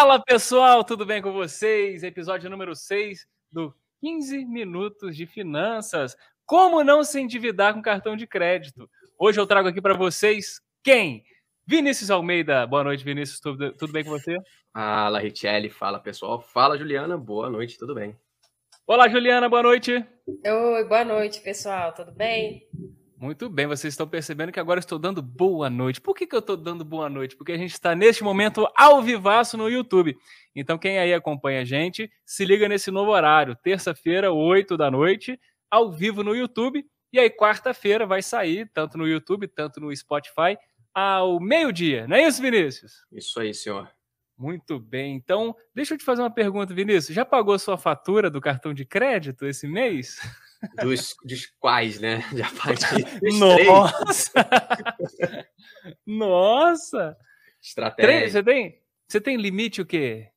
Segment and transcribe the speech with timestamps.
[0.00, 2.04] Fala pessoal, tudo bem com vocês?
[2.04, 6.16] Episódio número 6 do 15 Minutos de Finanças.
[6.46, 8.88] Como não se endividar com cartão de crédito?
[9.18, 11.24] Hoje eu trago aqui para vocês quem?
[11.66, 12.64] Vinícius Almeida.
[12.64, 13.40] Boa noite, Vinícius.
[13.40, 14.38] Tudo, tudo bem com você?
[14.72, 15.68] Fala, Richelle.
[15.68, 16.40] Fala, pessoal.
[16.40, 17.18] Fala, Juliana.
[17.18, 18.16] Boa noite, tudo bem?
[18.86, 19.48] Olá, Juliana.
[19.48, 20.06] Boa noite.
[20.28, 21.92] Oi, boa noite, pessoal.
[21.92, 22.68] Tudo bem?
[23.20, 26.00] Muito bem, vocês estão percebendo que agora estou dando boa noite.
[26.00, 27.34] Por que, que eu estou dando boa noite?
[27.34, 30.16] Porque a gente está neste momento ao vivaço no YouTube.
[30.54, 33.56] Então, quem aí acompanha a gente, se liga nesse novo horário.
[33.56, 35.36] Terça-feira, 8 da noite,
[35.68, 36.86] ao vivo no YouTube.
[37.12, 40.56] E aí, quarta-feira, vai sair, tanto no YouTube, tanto no Spotify,
[40.94, 42.06] ao meio-dia.
[42.06, 43.04] Não é isso, Vinícius?
[43.10, 43.90] Isso aí, senhor.
[44.36, 45.16] Muito bem.
[45.16, 47.16] Então, deixa eu te fazer uma pergunta, Vinícius.
[47.16, 50.20] Já pagou sua fatura do cartão de crédito esse mês?
[50.82, 52.24] Dos, dos quais, né?
[52.34, 53.04] Já paguei.
[53.38, 54.32] Nossa!
[56.06, 57.16] Nossa!
[57.62, 58.28] Estratégia.
[58.30, 60.28] Você tem, você tem limite o quê?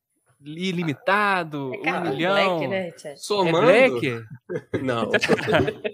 [0.44, 1.72] Ilimitado?
[1.84, 2.58] É um milhão?
[2.60, 2.92] Black, né?
[3.16, 3.70] Somando?
[3.70, 4.23] É black?
[4.82, 5.10] Não.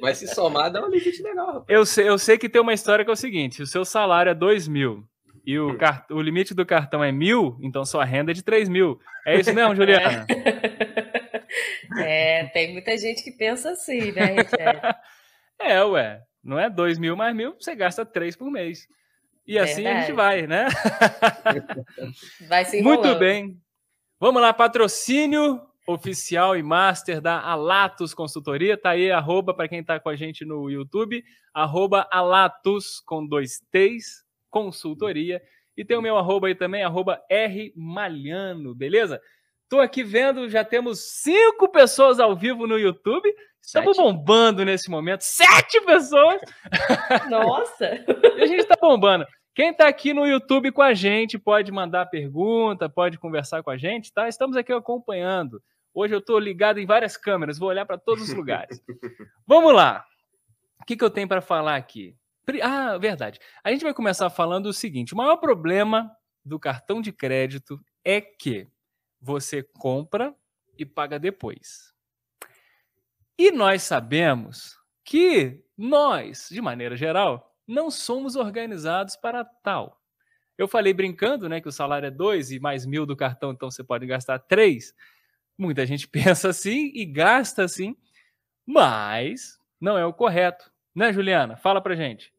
[0.02, 1.48] Mas se somar, dá um limite legal.
[1.48, 1.66] rapaz.
[1.68, 4.30] Eu sei, eu sei que tem uma história que é o seguinte: o seu salário
[4.30, 5.04] é 2 mil
[5.46, 8.70] e o, car- o limite do cartão é mil, então sua renda é de 3
[8.70, 8.98] mil.
[9.26, 10.26] É isso mesmo, Juliana?
[10.30, 11.07] É,
[12.54, 14.82] tem muita gente que pensa assim, né, Richard?
[15.60, 16.22] É, ué.
[16.44, 18.88] Não é 2 mil mais mil, você gasta 3 por mês.
[19.46, 20.14] E assim a gente Verdade.
[20.14, 20.68] vai, né?
[22.48, 23.06] Vai se enrolando.
[23.06, 23.58] Muito bem.
[24.20, 28.78] Vamos lá, patrocínio oficial e master da Alatus Consultoria.
[28.78, 31.24] Tá aí, arroba, para quem tá com a gente no YouTube,
[31.54, 35.42] arroba Alatus com dois T's, consultoria.
[35.78, 39.22] E tem o meu arroba aí também, arroba R Malhano, beleza?
[39.70, 43.30] Tô aqui vendo, já temos cinco pessoas ao vivo no YouTube.
[43.62, 45.22] Estamos bombando nesse momento.
[45.22, 46.40] Sete pessoas!
[47.30, 47.96] Nossa!
[48.38, 49.26] E a gente tá bombando.
[49.54, 53.76] Quem tá aqui no YouTube com a gente pode mandar pergunta, pode conversar com a
[53.76, 54.30] gente, tá?
[54.30, 55.62] Estamos aqui acompanhando.
[55.94, 58.82] Hoje eu tô ligado em várias câmeras, vou olhar para todos os lugares.
[59.46, 60.06] Vamos lá.
[60.80, 62.16] O que, que eu tenho para falar aqui?
[62.62, 63.40] Ah, verdade.
[63.62, 66.10] A gente vai começar falando o seguinte: o maior problema
[66.46, 68.68] do cartão de crédito é que
[69.22, 70.36] você compra
[70.78, 71.94] e paga depois.
[73.38, 80.02] E nós sabemos que nós, de maneira geral, não somos organizados para tal.
[80.58, 83.70] Eu falei brincando, né, que o salário é dois e mais mil do cartão, então
[83.70, 84.94] você pode gastar três.
[85.58, 87.96] Muita gente pensa assim e gasta assim,
[88.66, 91.56] mas não é o correto, né, Juliana?
[91.58, 92.34] Fala pra gente.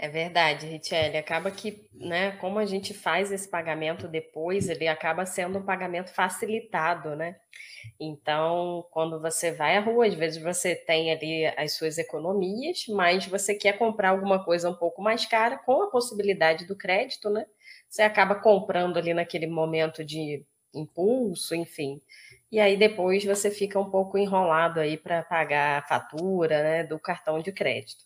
[0.00, 1.16] É verdade, Richelle.
[1.16, 6.10] Acaba que, né, como a gente faz esse pagamento depois, ele acaba sendo um pagamento
[6.14, 7.34] facilitado, né?
[8.00, 13.26] Então, quando você vai à rua, às vezes você tem ali as suas economias, mas
[13.26, 17.46] você quer comprar alguma coisa um pouco mais cara, com a possibilidade do crédito, né?
[17.88, 20.44] Você acaba comprando ali naquele momento de
[20.74, 22.00] impulso, enfim.
[22.52, 26.98] E aí depois você fica um pouco enrolado aí para pagar a fatura, né, do
[27.00, 28.04] cartão de crédito.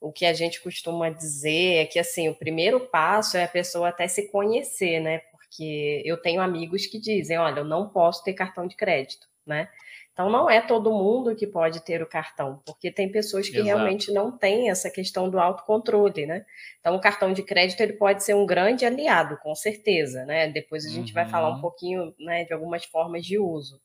[0.00, 3.88] O que a gente costuma dizer é que assim, o primeiro passo é a pessoa
[3.88, 5.18] até se conhecer, né?
[5.32, 9.68] Porque eu tenho amigos que dizem, olha, eu não posso ter cartão de crédito, né?
[10.12, 13.62] Então não é todo mundo que pode ter o cartão, porque tem pessoas que Exato.
[13.62, 16.44] realmente não têm essa questão do autocontrole, né?
[16.80, 20.48] Então o cartão de crédito ele pode ser um grande aliado, com certeza, né?
[20.48, 21.60] Depois a gente vai falar um Uhum.
[21.60, 23.80] pouquinho, né, de algumas formas de uso.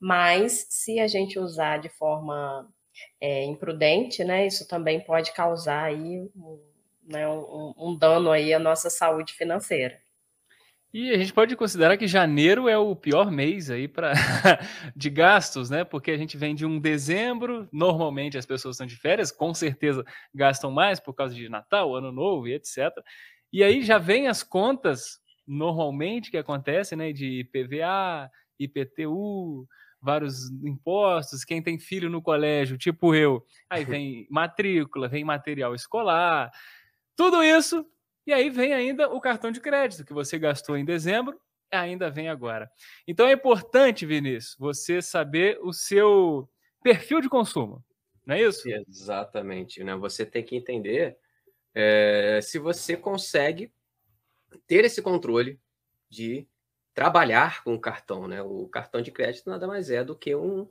[0.00, 2.68] Mas se a gente usar de forma
[3.20, 6.60] é, imprudente, né, isso também pode causar aí um,
[7.04, 9.98] né, um, um dano aí à nossa saúde financeira.
[10.92, 14.14] E a gente pode considerar que janeiro é o pior mês aí para
[14.96, 15.84] de gastos, né?
[15.84, 20.02] Porque a gente vem de um dezembro, normalmente as pessoas estão de férias, com certeza
[20.34, 22.90] gastam mais por causa de Natal, Ano Novo e etc.
[23.52, 27.12] E aí já vem as contas normalmente que acontecem, né?
[27.12, 29.68] De IPVA, IPTU,
[30.00, 36.50] vários impostos, quem tem filho no colégio, tipo eu, aí vem matrícula, vem material escolar,
[37.16, 37.84] tudo isso
[38.26, 41.40] e aí vem ainda o cartão de crédito que você gastou em dezembro,
[41.70, 42.70] ainda vem agora.
[43.06, 46.48] Então é importante, Vinícius, você saber o seu
[46.82, 47.84] perfil de consumo,
[48.26, 48.68] não é isso?
[48.68, 49.96] Exatamente, né?
[49.96, 51.16] Você tem que entender
[51.74, 53.72] é, se você consegue
[54.66, 55.58] ter esse controle
[56.10, 56.46] de
[56.98, 58.42] trabalhar com o cartão, né?
[58.42, 60.68] O cartão de crédito nada mais é do que um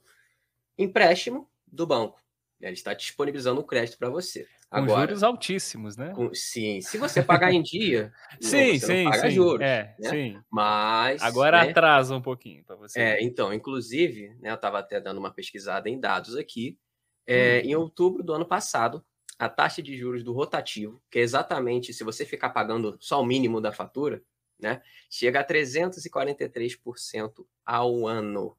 [0.78, 2.22] empréstimo do banco.
[2.60, 4.46] Ele está disponibilizando o crédito para você.
[4.70, 6.12] Com Agora, juros altíssimos, né?
[6.14, 8.12] com- sim, se você pagar em dia,
[8.44, 9.36] não, sim, você não sim, paga sim.
[9.36, 9.62] juros.
[9.66, 10.10] é, né?
[10.10, 10.42] sim.
[10.52, 13.00] Mas Agora né, atrasa um pouquinho para você.
[13.00, 16.78] É, então, inclusive, né, eu estava até dando uma pesquisada em dados aqui.
[17.26, 19.02] é, Em outubro do ano passado,
[19.40, 23.26] a taxa de juros do rotativo, que é exatamente se você ficar pagando só o
[23.26, 24.22] mínimo da fatura,
[24.60, 24.82] né?
[25.10, 28.58] Chega a 343% ao ano.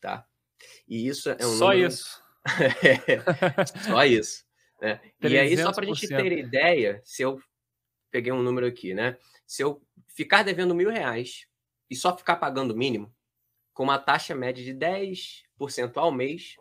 [0.00, 0.26] Tá?
[0.88, 1.88] E isso é um Só número...
[1.88, 2.22] isso.
[2.46, 4.44] é, só isso.
[4.80, 5.00] Né?
[5.20, 7.40] E aí, só para a gente ter ideia, se eu
[8.10, 9.18] peguei um número aqui, né?
[9.46, 11.46] Se eu ficar devendo mil reais
[11.88, 13.14] e só ficar pagando o mínimo,
[13.72, 16.56] com uma taxa média de 10% ao mês,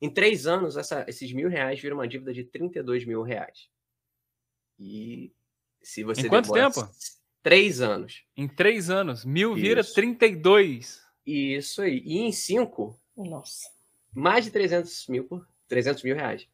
[0.00, 3.68] em três anos, essa, esses mil reais viram uma dívida de 32 mil reais.
[4.78, 5.32] E
[5.84, 6.22] se você.
[6.22, 6.88] Em quanto tempo?
[7.42, 8.24] Três anos.
[8.36, 9.24] Em três anos.
[9.24, 9.94] Mil vira Isso.
[9.94, 11.02] 32.
[11.26, 12.02] Isso aí.
[12.04, 12.98] E em cinco.
[13.16, 13.68] Nossa.
[14.12, 16.48] Mais de 300 mil por 300 mil reais.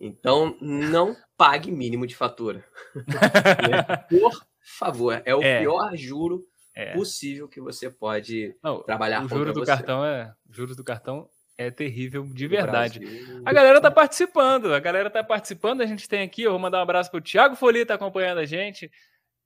[0.00, 2.64] Então, não pague mínimo de fatura.
[4.08, 5.22] por favor.
[5.24, 5.60] É o é.
[5.60, 6.94] pior juro é.
[6.94, 9.66] possível que você pode não, trabalhar o juro do você.
[9.66, 13.00] cartão é juros do cartão é terrível de verdade.
[13.44, 15.80] A galera tá participando, a galera tá participando.
[15.80, 18.46] A gente tem aqui, eu vou mandar um abraço pro Thiago Folia, tá acompanhando a
[18.46, 18.90] gente.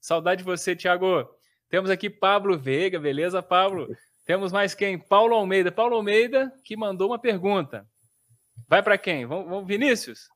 [0.00, 1.28] Saudade de você, Thiago.
[1.68, 3.88] Temos aqui Pablo Veiga, beleza, Pablo?
[4.24, 4.98] Temos mais quem?
[4.98, 5.70] Paulo Almeida.
[5.70, 7.86] Paulo Almeida que mandou uma pergunta.
[8.68, 9.26] Vai para quem?
[9.26, 10.28] Vamos, vamos, Vinícius?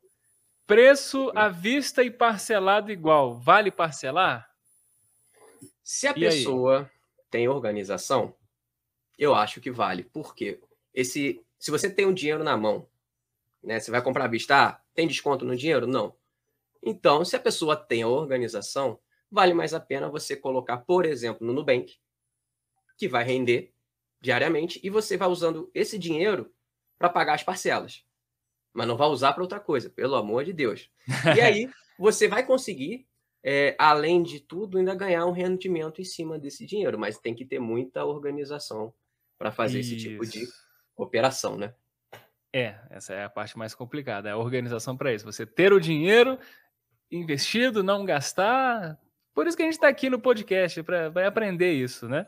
[0.67, 3.41] Preço à vista e parcelado igual.
[3.41, 4.49] Vale parcelar?
[5.83, 6.87] Se a e pessoa aí?
[7.31, 8.35] tem organização,
[9.19, 10.05] eu acho que vale.
[10.05, 10.61] Por quê?
[10.95, 12.89] Esse se você tem um dinheiro na mão,
[13.63, 13.79] né?
[13.79, 15.87] Você vai comprar à vista, ah, tem desconto no dinheiro?
[15.87, 16.17] Não.
[16.83, 18.99] Então, se a pessoa tem a organização,
[19.31, 21.99] vale mais a pena você colocar, por exemplo, no Nubank,
[22.97, 23.75] que vai render
[24.23, 26.51] diariamente, e você vai usando esse dinheiro
[26.99, 28.05] para pagar as parcelas.
[28.73, 30.91] Mas não vai usar para outra coisa, pelo amor de Deus.
[31.37, 33.07] E aí, você vai conseguir,
[33.43, 37.45] é, além de tudo, ainda ganhar um rendimento em cima desse dinheiro, mas tem que
[37.45, 38.95] ter muita organização
[39.39, 39.95] para fazer Isso.
[39.95, 40.47] esse tipo de
[41.05, 41.75] operação, né?
[42.53, 45.25] É, essa é a parte mais complicada, é a organização para isso.
[45.25, 46.39] Você ter o dinheiro
[47.11, 48.99] investido, não gastar.
[49.35, 52.27] Por isso que a gente está aqui no podcast, para aprender isso, né?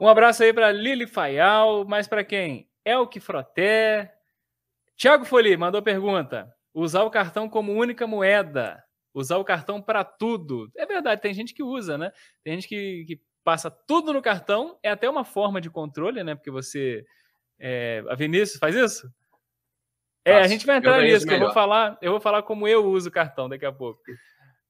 [0.00, 2.68] Um abraço aí para Lili Fayal, mas para quem?
[2.84, 4.14] Elke Froté.
[4.94, 8.84] Tiago Foli mandou pergunta: usar o cartão como única moeda,
[9.14, 10.70] usar o cartão para tudo.
[10.76, 12.12] É verdade, tem gente que usa, né?
[12.44, 16.34] Tem gente que, que passa tudo no cartão, é até uma forma de controle, né?
[16.34, 17.04] Porque você
[17.58, 19.10] é, a Vinícius faz isso?
[20.24, 22.84] É, a gente vai entrar nisso, que eu vou falar, eu vou falar como eu
[22.84, 24.00] uso o cartão daqui a pouco.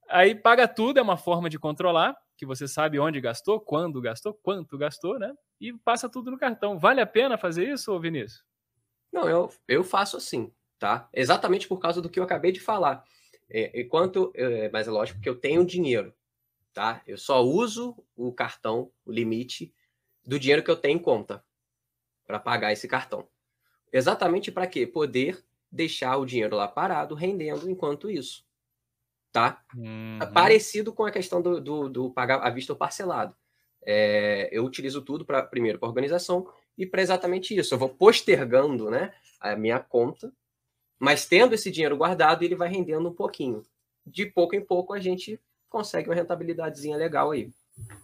[0.09, 4.35] Aí paga tudo é uma forma de controlar, que você sabe onde gastou, quando gastou,
[4.35, 5.33] quanto gastou, né?
[5.59, 6.79] E passa tudo no cartão.
[6.79, 8.44] Vale a pena fazer isso, Vinícius?
[9.11, 11.09] Não, eu, eu faço assim, tá?
[11.12, 13.03] Exatamente por causa do que eu acabei de falar.
[13.49, 16.15] É, enquanto, é, mas é lógico que eu tenho dinheiro,
[16.75, 17.00] tá?
[17.06, 19.73] Eu só uso o cartão, o limite
[20.23, 21.43] do dinheiro que eu tenho em conta
[22.26, 23.26] para pagar esse cartão.
[23.93, 24.87] Exatamente para quê?
[24.87, 28.44] Poder deixar o dinheiro lá parado, rendendo enquanto isso.
[29.32, 29.62] Tá?
[29.76, 30.19] Uhum.
[30.32, 33.37] Parecido com a questão do, do, do, pagar à vista ou parcelado.
[33.84, 37.75] É, eu utilizo tudo para primeiro para organização e para exatamente isso.
[37.75, 40.32] Eu vou postergando né, a minha conta,
[40.99, 43.62] mas tendo esse dinheiro guardado, ele vai rendendo um pouquinho.
[44.05, 45.38] De pouco em pouco a gente
[45.69, 47.50] consegue uma rentabilidadezinha legal aí.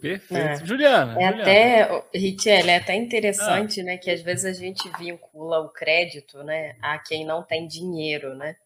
[0.01, 0.63] Perfeito.
[0.63, 0.67] É.
[0.67, 1.13] Juliana.
[1.13, 1.43] É Juliana.
[1.43, 3.85] até, Richelle, é até interessante, ah.
[3.85, 8.35] né, que às vezes a gente vincula o crédito, né, a quem não tem dinheiro,
[8.35, 8.57] né?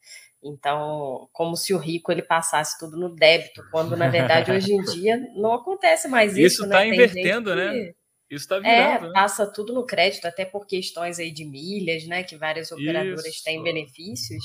[0.42, 4.82] Então, como se o rico ele passasse tudo no débito, quando na verdade hoje em
[4.82, 6.46] dia não acontece mais isso.
[6.46, 6.88] Isso está né?
[6.88, 7.92] invertendo, né?
[8.30, 9.04] Isso está virando.
[9.04, 9.12] É, né?
[9.12, 12.22] passa tudo no crédito, até por questões aí de milhas, né?
[12.22, 13.44] Que várias operadoras isso.
[13.44, 14.42] têm benefícios.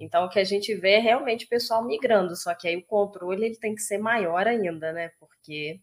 [0.00, 2.84] Então, o que a gente vê é realmente o pessoal migrando, só que aí o
[2.84, 5.10] controle ele tem que ser maior ainda, né?
[5.18, 5.80] Porque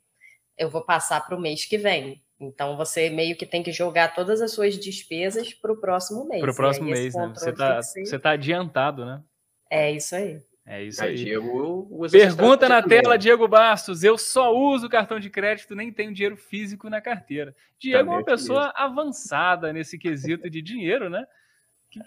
[0.61, 2.21] eu vou passar para o mês que vem.
[2.39, 6.41] Então você meio que tem que jogar todas as suas despesas para o próximo mês.
[6.41, 7.31] Para o próximo mês, né?
[7.33, 8.19] Você está ser...
[8.19, 9.21] tá adiantado, né?
[9.69, 10.39] É isso aí.
[10.65, 11.15] É isso aí.
[11.15, 14.03] Diego Pergunta na tela, Diego Bastos.
[14.03, 17.55] Eu só uso cartão de crédito, nem tenho dinheiro físico na carteira.
[17.79, 21.25] Diego é uma pessoa avançada nesse quesito de dinheiro, né?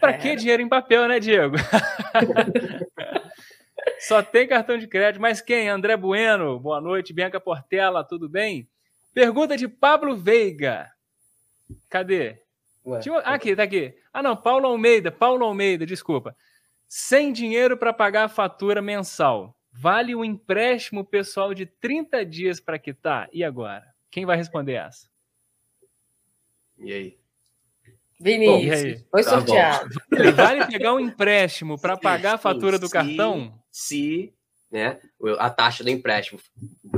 [0.00, 0.18] Para é.
[0.18, 1.56] que dinheiro em papel, né, Diego?
[4.06, 5.20] Só tem cartão de crédito.
[5.20, 5.68] Mas quem?
[5.68, 6.60] André Bueno.
[6.60, 7.12] Boa noite.
[7.12, 8.68] Bianca Portela, tudo bem?
[9.14, 10.90] Pergunta de Pablo Veiga.
[11.88, 12.38] Cadê?
[12.84, 13.94] Ué, ah, aqui, tá aqui.
[14.12, 15.10] Ah, não, Paulo Almeida.
[15.10, 16.36] Paulo Almeida, desculpa.
[16.86, 19.56] Sem dinheiro para pagar a fatura mensal.
[19.72, 23.30] Vale um empréstimo pessoal de 30 dias para quitar?
[23.32, 23.86] E agora?
[24.10, 25.08] Quem vai responder essa?
[26.78, 27.18] E aí?
[28.20, 29.88] Vinícius, foi tá sorteado.
[30.36, 33.63] Vale pegar um empréstimo para pagar a fatura do cartão?
[33.74, 34.32] Se
[34.70, 35.00] né,
[35.40, 36.40] a taxa do empréstimo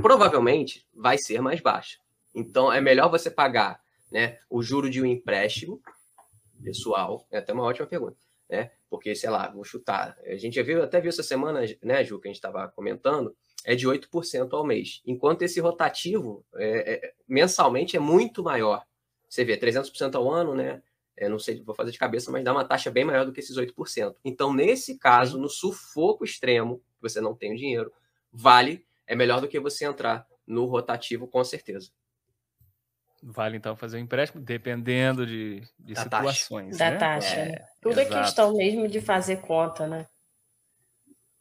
[0.02, 1.96] provavelmente vai ser mais baixa.
[2.34, 3.80] Então é melhor você pagar
[4.12, 5.80] né, o juro de um empréstimo
[6.62, 7.26] pessoal.
[7.30, 8.18] É até uma ótima pergunta.
[8.46, 8.70] Né?
[8.90, 10.18] Porque, sei lá, vou chutar.
[10.26, 13.34] A gente já viu, até viu essa semana, né, Ju, que a gente estava comentando,
[13.64, 18.84] é de 8% ao mês, enquanto esse rotativo é, é, mensalmente é muito maior.
[19.30, 20.82] Você vê, 300% ao ano, né?
[21.16, 23.40] Eu não sei, vou fazer de cabeça, mas dá uma taxa bem maior do que
[23.40, 24.14] esses 8%.
[24.24, 27.92] Então, nesse caso, no sufoco extremo, você não tem o dinheiro,
[28.30, 31.90] vale, é melhor do que você entrar no rotativo, com certeza.
[33.22, 36.76] Vale então fazer um empréstimo, dependendo de, de da situações.
[36.76, 36.90] Taxa.
[36.90, 36.90] Né?
[36.90, 37.36] Da taxa.
[37.36, 38.16] É, Tudo exato.
[38.16, 40.06] é questão mesmo de fazer conta, né?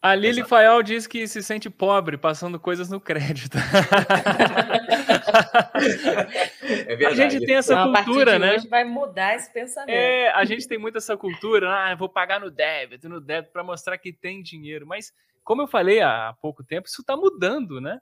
[0.02, 3.58] A Lili Fayal diz que se sente pobre passando coisas no crédito.
[6.64, 7.06] é verdade.
[7.06, 8.52] A gente tem essa Não, cultura, né?
[8.52, 9.96] A gente vai mudar esse pensamento.
[9.96, 13.64] É, a gente tem muito essa cultura, ah, vou pagar no débito, no débito para
[13.64, 14.86] mostrar que tem dinheiro.
[14.86, 15.14] Mas
[15.44, 18.00] como eu falei há pouco tempo, isso está mudando, né?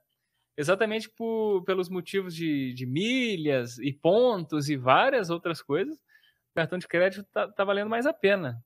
[0.56, 5.96] Exatamente por, pelos motivos de, de milhas e pontos e várias outras coisas.
[5.96, 8.64] O cartão de crédito está tá valendo mais a pena.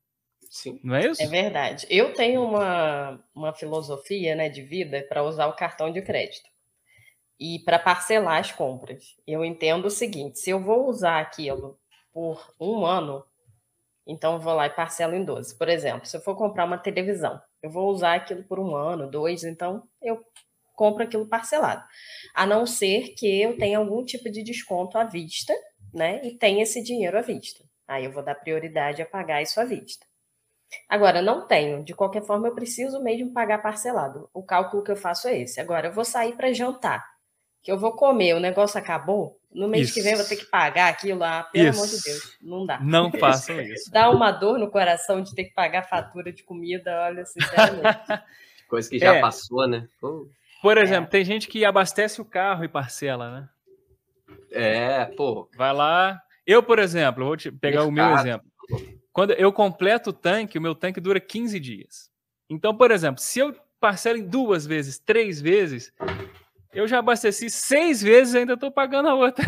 [0.50, 0.80] Sim.
[0.84, 1.22] Não é isso?
[1.22, 1.88] É verdade.
[1.90, 6.50] Eu tenho uma, uma filosofia né, de vida para usar o cartão de crédito
[7.40, 9.16] e para parcelar as compras.
[9.26, 11.80] Eu entendo o seguinte: se eu vou usar aquilo
[12.14, 13.24] por um ano,
[14.06, 15.58] então eu vou lá e parcelo em 12.
[15.58, 19.10] Por exemplo, se eu for comprar uma televisão, eu vou usar aquilo por um ano,
[19.10, 20.24] dois, então eu
[20.76, 21.84] compro aquilo parcelado.
[22.34, 25.54] A não ser que eu tenha algum tipo de desconto à vista,
[25.94, 26.22] né?
[26.24, 27.64] E tenha esse dinheiro à vista.
[27.88, 30.06] Aí eu vou dar prioridade a pagar isso à vista.
[30.90, 31.84] Agora, não tenho.
[31.84, 34.30] De qualquer forma, eu preciso mesmo pagar parcelado.
[34.34, 35.60] O cálculo que eu faço é esse.
[35.60, 37.06] Agora, eu vou sair para jantar,
[37.68, 39.38] que eu vou comer, o negócio acabou.
[39.54, 39.96] No mês isso.
[39.96, 41.44] que vem eu vou ter que pagar aquilo lá.
[41.44, 41.78] Pelo isso.
[41.78, 42.80] amor de Deus, não dá.
[42.80, 43.92] Não façam isso.
[43.92, 47.84] Dá uma dor no coração de ter que pagar fatura de comida, olha, sinceramente.
[48.70, 49.20] Coisa que já é.
[49.20, 49.86] passou, né?
[50.00, 50.30] Pô.
[50.62, 51.12] Por exemplo, é.
[51.12, 53.50] tem gente que abastece o carro e parcela, né?
[54.50, 55.50] É, pô.
[55.58, 56.22] Vai lá.
[56.46, 57.90] Eu, por exemplo, vou te pegar Mercado.
[57.90, 58.48] o meu exemplo.
[59.12, 62.10] Quando eu completo o tanque, o meu tanque dura 15 dias.
[62.50, 65.92] Então, por exemplo, se eu parcelo em duas vezes, três vezes,
[66.74, 69.46] eu já abasteci seis vezes e ainda estou pagando a outra.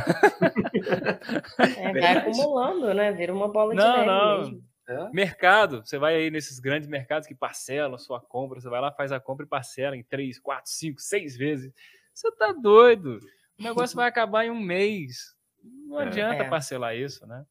[1.77, 3.11] É, vai acumulando, né?
[3.11, 4.37] Vira uma bola não, de neve não.
[4.39, 4.69] mesmo.
[4.87, 5.09] É?
[5.11, 8.91] Mercado, você vai aí nesses grandes mercados que parcelam a sua compra, você vai lá,
[8.91, 11.71] faz a compra e parcela em três, quatro, cinco, seis vezes.
[12.11, 13.19] Você tá doido.
[13.59, 15.35] O negócio vai acabar em um mês.
[15.63, 16.49] Não é, adianta é.
[16.49, 17.43] parcelar isso, né?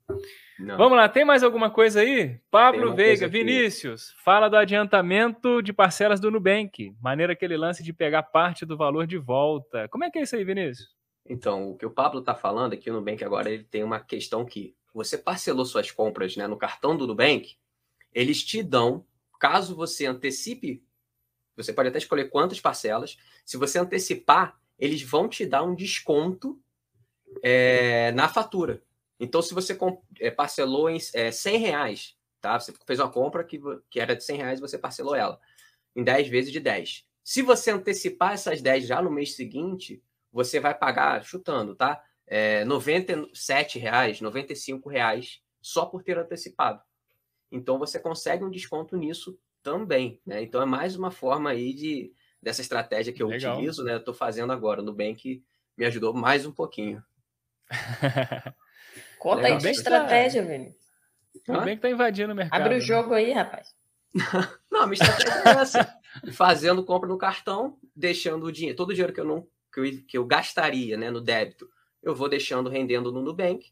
[0.59, 0.77] Não.
[0.77, 2.41] Vamos lá, tem mais alguma coisa aí?
[2.51, 7.93] Pablo Veiga, Vinícius, fala do adiantamento de parcelas do Nubank, maneira que ele lance de
[7.93, 9.89] pegar parte do valor de volta.
[9.89, 10.97] Como é que é isso aí, Vinícius?
[11.29, 14.45] Então, o que o Pablo está falando aqui no Nubank agora, ele tem uma questão
[14.45, 17.57] que você parcelou suas compras né, no cartão do Nubank,
[18.15, 19.05] eles te dão,
[19.39, 20.83] caso você antecipe,
[21.57, 26.59] você pode até escolher quantas parcelas, se você antecipar, eles vão te dar um desconto
[27.43, 28.83] é, na fatura.
[29.21, 29.77] Então, se você
[30.21, 32.59] é, parcelou em é, 100 reais, tá?
[32.59, 35.41] Você fez uma compra que, que era de 100 reais você parcelou ela
[35.95, 37.05] em 10 vezes de 10.
[37.25, 42.03] Se você antecipar essas 10 já no mês seguinte, você vai pagar, chutando, tá?
[42.27, 46.81] É, 97 reais, 95 reais só por ter antecipado.
[47.51, 50.43] Então, você consegue um desconto nisso também, né?
[50.43, 53.57] Então, é mais uma forma aí de, dessa estratégia que eu Legal.
[53.57, 53.95] utilizo, né?
[53.95, 54.83] Eu tô fazendo agora.
[54.83, 55.43] No Nubank
[55.77, 57.03] me ajudou mais um pouquinho.
[59.19, 60.75] Conta aí de estratégia, Vini.
[61.45, 62.61] Tudo bem que tá invadindo o mercado.
[62.61, 62.85] Abre o né?
[62.85, 63.75] jogo aí, rapaz.
[64.71, 65.99] não, a minha estratégia é essa.
[66.33, 70.05] Fazendo compra no cartão, deixando o dinheiro, todo o dinheiro que eu não que eu,
[70.07, 71.69] que eu gastaria né, no débito,
[72.03, 73.71] eu vou deixando rendendo no Nubank.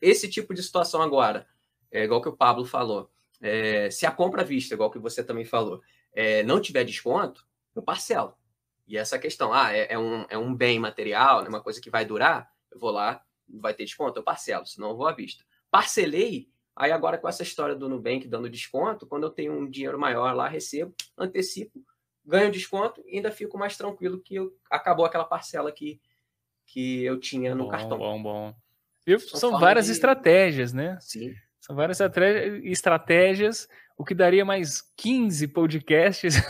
[0.00, 1.46] Esse tipo de situação agora,
[1.90, 3.10] é igual que o Pablo falou,
[3.40, 5.80] é, se a compra à vista, igual que você também falou,
[6.12, 8.34] é, não tiver desconto, eu parcelo.
[8.86, 11.90] E essa questão, ah, é, é, um, é um bem material, é uma coisa que
[11.90, 15.44] vai durar, eu vou lá, vai ter desconto, eu parcelo, senão eu vou à vista.
[15.70, 19.98] Parcelei, aí agora com essa história do Nubank dando desconto, quando eu tenho um dinheiro
[19.98, 21.84] maior lá, recebo, antecipo,
[22.24, 26.00] ganho desconto e ainda fico mais tranquilo que eu, acabou aquela parcela que,
[26.66, 27.98] que eu tinha no bom, cartão.
[27.98, 28.54] Bom, bom.
[29.06, 29.92] E são várias de...
[29.92, 30.96] estratégias, né?
[31.00, 31.34] Sim.
[31.60, 31.98] São várias
[32.64, 36.34] estratégias, o que daria mais 15 podcasts.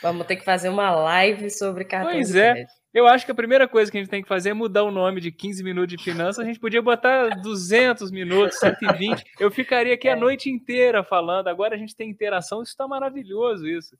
[0.00, 2.66] Vamos ter que fazer uma live sobre cartão pois de é.
[2.96, 4.90] Eu acho que a primeira coisa que a gente tem que fazer é mudar o
[4.90, 6.42] nome de 15 minutos de finanças.
[6.42, 9.22] A gente podia botar 200 minutos, 120.
[9.38, 10.12] Eu ficaria aqui é.
[10.12, 11.48] a noite inteira falando.
[11.48, 12.62] Agora a gente tem interação.
[12.62, 13.94] Isso está maravilhoso, isso.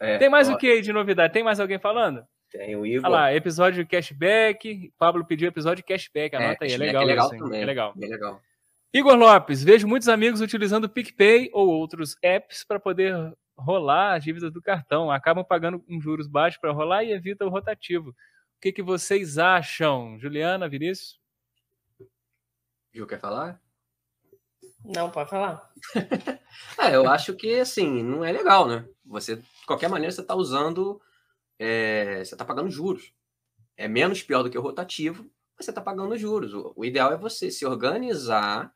[0.00, 0.52] É, tem mais ó.
[0.52, 1.32] o que de novidade?
[1.32, 2.24] Tem mais alguém falando?
[2.52, 3.10] Tem o Igor.
[3.10, 4.92] Olha lá, episódio de cashback.
[4.96, 6.36] Pablo pediu episódio de cashback.
[6.36, 7.02] Anota é, aí, é legal.
[7.02, 7.62] É legal isso, também.
[7.62, 7.92] É legal.
[7.96, 8.40] Bem legal.
[8.94, 13.12] Igor Lopes, vejo muitos amigos utilizando o PicPay ou outros apps para poder
[13.58, 15.10] rolar as dívidas do cartão.
[15.10, 18.14] Acabam pagando um juros baixos para rolar e evita o rotativo.
[18.56, 20.18] O que, que vocês acham?
[20.18, 21.20] Juliana, Vinícius?
[22.92, 23.60] Gil, quer falar?
[24.82, 25.70] Não, pode falar.
[26.78, 28.88] é, eu acho que, assim, não é legal, né?
[29.04, 31.00] Você, de qualquer maneira, você está usando,
[31.58, 33.12] é, você está pagando juros.
[33.76, 35.24] É menos pior do que o rotativo,
[35.56, 36.54] mas você está pagando juros.
[36.54, 38.74] O, o, ideal é você se organizar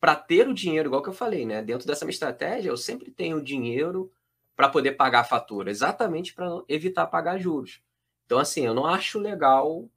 [0.00, 1.62] para ter o dinheiro, igual que eu falei, né?
[1.62, 4.10] Dentro dessa minha estratégia, eu sempre tenho dinheiro
[4.56, 7.80] para poder pagar a fatura, exatamente para evitar pagar juros.
[8.28, 9.88] Então, assim, eu não acho legal.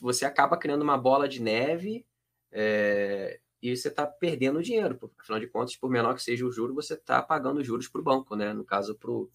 [0.00, 2.06] Você acaba criando uma bola de neve
[2.52, 4.94] é, e você está perdendo dinheiro.
[4.94, 8.00] Porque, afinal de contas, por menor que seja o juro, você está pagando juros para
[8.00, 8.52] o banco, né?
[8.52, 9.28] No caso, para o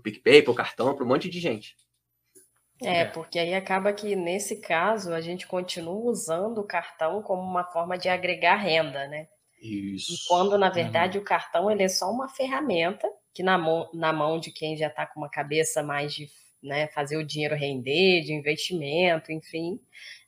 [0.00, 1.76] PicPay, para o cartão, para um monte de gente.
[2.80, 7.42] É, é, porque aí acaba que, nesse caso, a gente continua usando o cartão como
[7.42, 9.26] uma forma de agregar renda, né?
[9.60, 10.12] Isso.
[10.12, 11.24] E quando, na verdade, uhum.
[11.24, 14.86] o cartão ele é só uma ferramenta que na mão, na mão de quem já
[14.86, 16.28] está com uma cabeça mais de
[16.66, 19.80] né, fazer o dinheiro render, de investimento, enfim,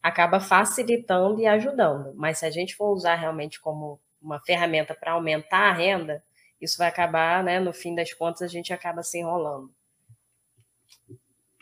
[0.02, 2.14] acaba facilitando e ajudando.
[2.14, 6.22] Mas se a gente for usar realmente como uma ferramenta para aumentar a renda,
[6.60, 9.70] isso vai acabar, né, no fim das contas, a gente acaba se enrolando.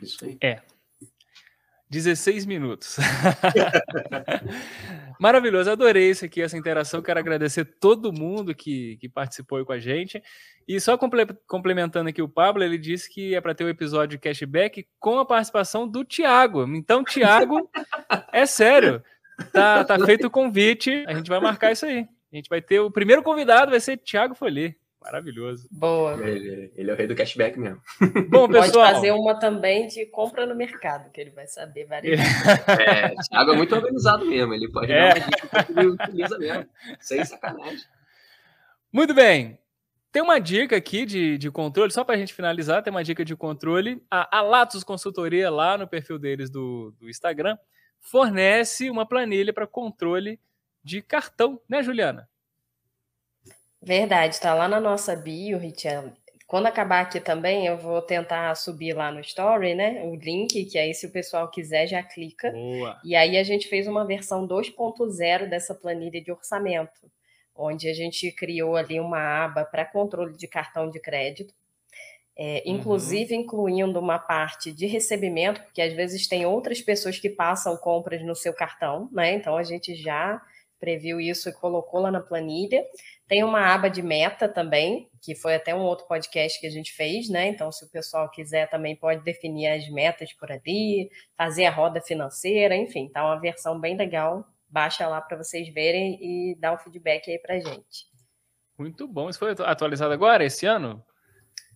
[0.01, 0.39] Isso aí.
[0.43, 0.61] É.
[1.89, 2.97] 16 minutos.
[5.19, 7.01] Maravilhoso, adorei isso aqui, essa interação.
[7.01, 10.23] Quero agradecer todo mundo que, que participou com a gente.
[10.69, 10.99] E só
[11.47, 15.19] complementando aqui o Pablo, ele disse que é para ter o um episódio cashback com
[15.19, 16.65] a participação do Tiago.
[16.65, 17.71] Então, Tiago,
[18.33, 19.03] é sério,
[19.53, 22.07] tá, tá feito o convite, a gente vai marcar isso aí.
[22.33, 24.77] A gente vai ter o primeiro convidado, vai ser Tiago Folher.
[25.07, 25.69] Maravilhoso.
[25.71, 26.15] Boa.
[26.29, 27.81] Ele, ele, é o rei do cashback mesmo.
[28.29, 28.87] Bom, pessoal.
[28.87, 32.19] Pode fazer uma também de compra no mercado, que ele vai saber variar.
[32.69, 34.53] É, o Thiago é muito organizado mesmo.
[34.53, 35.15] Ele pode é.
[35.15, 36.67] dar uma dica que ele utiliza mesmo.
[36.99, 37.87] Sem sacanagem.
[38.93, 39.59] Muito bem.
[40.11, 43.25] Tem uma dica aqui de, de controle, só para a gente finalizar, tem uma dica
[43.25, 44.03] de controle.
[44.11, 47.57] A, a Latos Consultoria, lá no perfil deles do, do Instagram,
[48.01, 50.41] fornece uma planilha para controle
[50.83, 52.29] de cartão, né, Juliana?
[53.87, 56.13] Verdade, tá lá na nossa bio, Richel.
[56.45, 60.03] Quando acabar aqui também, eu vou tentar subir lá no Story, né?
[60.03, 62.51] O link, que aí, se o pessoal quiser, já clica.
[62.51, 63.01] Boa.
[63.05, 67.09] E aí a gente fez uma versão 2.0 dessa planilha de orçamento,
[67.55, 71.55] onde a gente criou ali uma aba para controle de cartão de crédito.
[72.37, 72.75] É, uhum.
[72.75, 73.41] inclusive uhum.
[73.43, 78.35] incluindo uma parte de recebimento, porque às vezes tem outras pessoas que passam compras no
[78.35, 79.35] seu cartão, né?
[79.35, 80.43] Então a gente já
[80.79, 82.85] previu isso e colocou lá na planilha.
[83.29, 86.93] Tem uma aba de meta também, que foi até um outro podcast que a gente
[86.93, 87.49] fez, né?
[87.49, 92.01] Então, se o pessoal quiser, também pode definir as metas por ali, fazer a roda
[92.01, 94.47] financeira, enfim, tá uma versão bem legal.
[94.69, 98.07] Baixa lá para vocês verem e dá um feedback aí pra gente.
[98.79, 99.29] Muito bom.
[99.29, 101.03] Isso foi atualizado agora, esse ano?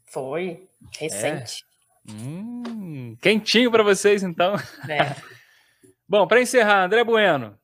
[0.06, 1.64] Foi, recente.
[2.08, 2.12] É.
[2.12, 4.54] Hum, quentinho para vocês, então.
[4.88, 5.16] É.
[6.08, 7.58] bom, para encerrar, André Bueno,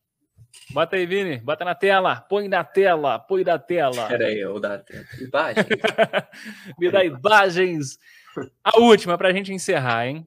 [0.71, 1.39] Bota aí, Vini.
[1.39, 2.17] Bota na tela.
[2.17, 3.19] Põe na tela.
[3.19, 4.09] Põe na tela.
[4.09, 4.85] Peraí, eu dar
[5.21, 5.67] imagens.
[6.79, 7.99] Me dá imagens.
[8.63, 10.27] A última para a gente encerrar, hein?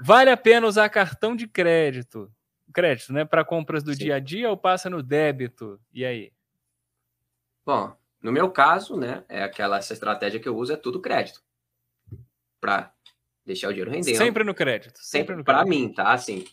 [0.00, 2.32] Vale a pena usar cartão de crédito,
[2.72, 4.04] crédito, né, para compras do Sim.
[4.04, 5.78] dia a dia ou passa no débito?
[5.92, 6.32] E aí?
[7.66, 11.42] Bom, no meu caso, né, é aquela essa estratégia que eu uso é tudo crédito
[12.58, 12.92] para
[13.44, 14.16] deixar o dinheiro rendendo.
[14.16, 14.98] Sempre no crédito.
[15.00, 16.12] Sempre, sempre para mim, tá?
[16.12, 16.46] Assim,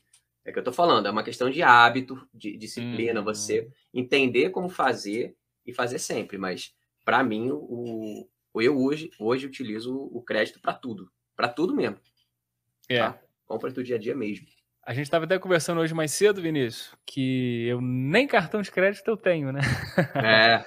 [0.48, 3.26] é que eu estou falando, é uma questão de hábito, de disciplina, uhum.
[3.26, 6.38] você entender como fazer e fazer sempre.
[6.38, 11.12] Mas, para mim, o, o, eu hoje, hoje utilizo o crédito para tudo.
[11.36, 12.00] Para tudo mesmo.
[12.88, 13.00] É.
[13.00, 13.20] Tá?
[13.46, 14.48] Compra do dia a dia mesmo.
[14.86, 19.06] A gente estava até conversando hoje mais cedo, Vinícius, que eu nem cartão de crédito
[19.06, 19.60] eu tenho, né?
[20.16, 20.64] É.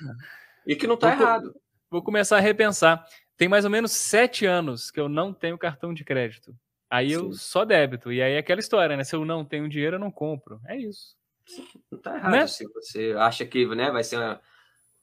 [0.67, 1.55] E que não está errado.
[1.91, 3.03] Vou começar a repensar.
[3.35, 6.55] Tem mais ou menos sete anos que eu não tenho cartão de crédito.
[6.91, 8.13] Aí eu só débito.
[8.13, 9.05] E aí é aquela história, né?
[9.05, 10.61] Se eu não tenho dinheiro, eu não compro.
[10.67, 11.17] É isso.
[11.91, 12.33] Não tá errado.
[12.33, 12.47] Né?
[12.49, 14.41] Se você acha que né, vai ser uma...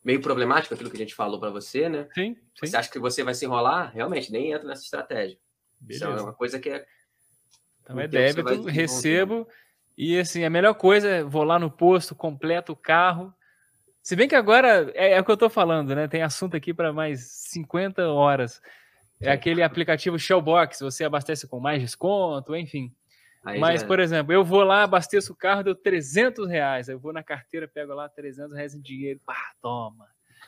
[0.04, 2.10] meio problemático aquilo que a gente falou para você, né?
[2.13, 3.93] Sim, sim, Você acha que você vai se enrolar?
[3.93, 5.38] Realmente, nem entra nessa estratégia.
[5.80, 6.10] Beleza.
[6.10, 6.86] Isso é uma coisa que é.
[7.82, 9.47] Então é débito, recebo.
[9.97, 13.34] E assim, a melhor coisa é vou lá no posto, completo o carro.
[14.04, 16.08] Se bem que agora é, é o que eu estou falando, né?
[16.08, 18.62] Tem assunto aqui para mais 50 horas.
[19.19, 22.93] É aquele aplicativo Shellbox, você abastece com mais desconto, enfim.
[23.43, 23.88] Aí Mas, já...
[23.88, 26.89] por exemplo, eu vou lá, abasteço o carro, deu 300 reais.
[26.89, 29.19] Eu vou na carteira, pego lá 300 reais em dinheiro.
[29.25, 30.06] Pá, toma.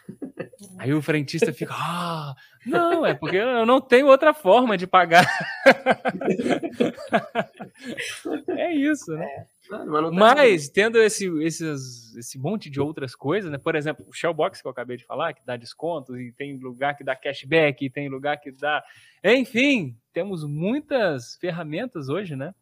[0.77, 5.25] Aí o frentista fica, ah, não, é porque eu não tenho outra forma de pagar.
[8.49, 9.45] é isso, né?
[9.71, 10.11] É.
[10.11, 13.57] Mas, tendo esse, esses, esse monte de outras coisas, né?
[13.57, 16.97] Por exemplo, o Shellbox que eu acabei de falar, que dá desconto, e tem lugar
[16.97, 18.83] que dá cashback, e tem lugar que dá.
[19.23, 22.53] Enfim, temos muitas ferramentas hoje, né?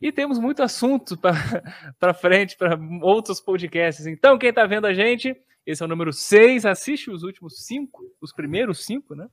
[0.00, 1.16] E temos muito assunto
[1.98, 4.06] para frente, para outros podcasts.
[4.06, 5.34] Então, quem está vendo a gente,
[5.66, 6.66] Esse é o número 6.
[6.66, 9.28] Assiste os últimos cinco, os primeiros cinco, né?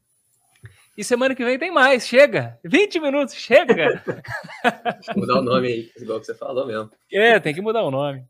[0.98, 2.08] E semana que vem tem mais.
[2.08, 2.58] Chega!
[2.64, 4.02] 20 minutos, chega!
[5.16, 6.90] mudar o nome aí, igual que você falou mesmo.
[7.12, 8.24] É, tem que mudar o nome.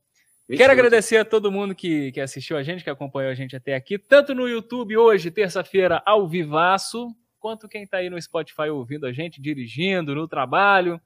[0.47, 0.71] Quero minutos.
[0.71, 3.97] agradecer a todo mundo que, que assistiu a gente, que acompanhou a gente até aqui,
[3.97, 7.07] tanto no YouTube hoje, terça-feira, ao vivaço,
[7.39, 10.99] quanto quem está aí no Spotify ouvindo a gente, dirigindo, no trabalho.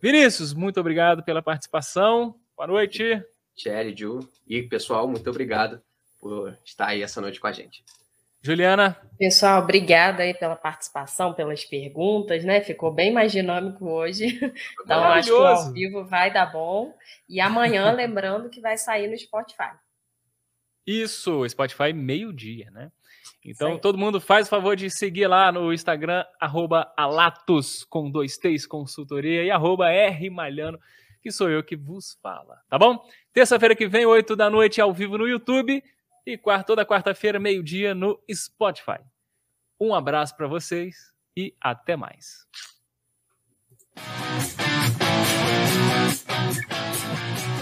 [0.00, 2.34] Vinícius, muito obrigado pela participação.
[2.56, 3.22] Boa noite.
[3.56, 5.80] Thierry, Ju e pessoal, muito obrigado
[6.20, 7.84] por estar aí essa noite com a gente.
[8.40, 8.96] Juliana.
[9.18, 12.60] Pessoal, obrigada aí pela participação, pelas perguntas, né?
[12.60, 14.38] Ficou bem mais dinâmico hoje.
[14.84, 16.94] Então, acho que ao vivo vai dar bom.
[17.28, 19.72] E amanhã, lembrando que vai sair no Spotify.
[20.86, 22.90] Isso, Spotify meio-dia, né?
[23.44, 28.36] Então, todo mundo faz o favor de seguir lá no Instagram, arroba alatos, com dois
[28.38, 30.78] T's, consultoria, e arroba rmalhano,
[31.20, 32.98] que sou eu que vos fala, tá bom?
[33.32, 35.82] Terça-feira que vem, 8 da noite, ao vivo no YouTube,
[36.28, 39.00] e quarta, toda quarta-feira, meio-dia, no Spotify.
[39.80, 42.46] Um abraço para vocês e até mais.
[46.28, 47.57] Thank you.